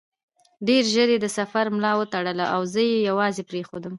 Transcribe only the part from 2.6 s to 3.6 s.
زه یې یوازې